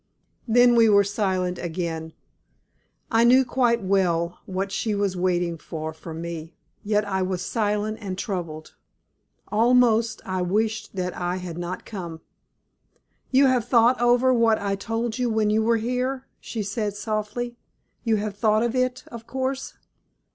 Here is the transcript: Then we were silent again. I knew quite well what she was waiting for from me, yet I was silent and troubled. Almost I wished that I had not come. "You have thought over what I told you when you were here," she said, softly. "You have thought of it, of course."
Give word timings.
Then 0.47 0.73
we 0.73 0.89
were 0.89 1.03
silent 1.03 1.59
again. 1.59 2.13
I 3.11 3.23
knew 3.23 3.45
quite 3.45 3.83
well 3.83 4.39
what 4.47 4.71
she 4.71 4.95
was 4.95 5.15
waiting 5.15 5.59
for 5.59 5.93
from 5.93 6.21
me, 6.23 6.55
yet 6.81 7.05
I 7.05 7.21
was 7.21 7.45
silent 7.45 7.99
and 8.01 8.17
troubled. 8.17 8.73
Almost 9.49 10.19
I 10.25 10.41
wished 10.41 10.95
that 10.95 11.15
I 11.15 11.35
had 11.35 11.59
not 11.59 11.85
come. 11.85 12.21
"You 13.29 13.45
have 13.45 13.67
thought 13.67 14.01
over 14.01 14.33
what 14.33 14.59
I 14.59 14.75
told 14.75 15.19
you 15.19 15.29
when 15.29 15.51
you 15.51 15.61
were 15.61 15.77
here," 15.77 16.25
she 16.39 16.63
said, 16.63 16.95
softly. 16.95 17.55
"You 18.03 18.15
have 18.15 18.35
thought 18.35 18.63
of 18.63 18.73
it, 18.73 19.03
of 19.09 19.27
course." 19.27 19.75